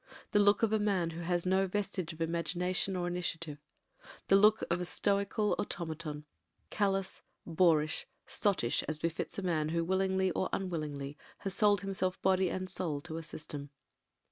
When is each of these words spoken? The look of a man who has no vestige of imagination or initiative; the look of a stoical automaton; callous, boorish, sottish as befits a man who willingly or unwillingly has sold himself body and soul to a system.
The 0.31 0.39
look 0.39 0.63
of 0.63 0.73
a 0.73 0.79
man 0.79 1.11
who 1.11 1.21
has 1.21 1.45
no 1.45 1.67
vestige 1.67 2.11
of 2.11 2.21
imagination 2.21 2.95
or 2.95 3.05
initiative; 3.05 3.59
the 4.29 4.35
look 4.35 4.63
of 4.71 4.81
a 4.81 4.85
stoical 4.85 5.53
automaton; 5.59 6.25
callous, 6.71 7.21
boorish, 7.45 8.07
sottish 8.25 8.81
as 8.89 8.97
befits 8.97 9.37
a 9.37 9.43
man 9.43 9.69
who 9.69 9.85
willingly 9.85 10.31
or 10.31 10.49
unwillingly 10.51 11.19
has 11.41 11.53
sold 11.53 11.81
himself 11.81 12.19
body 12.23 12.49
and 12.49 12.67
soul 12.67 12.99
to 13.01 13.17
a 13.17 13.21
system. 13.21 13.69